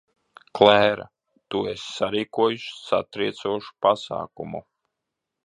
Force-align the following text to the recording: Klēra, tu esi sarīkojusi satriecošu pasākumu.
Klēra, 0.59 1.03
tu 1.55 1.61
esi 1.73 1.85
sarīkojusi 1.99 2.73
satriecošu 2.87 3.77
pasākumu. 3.89 4.65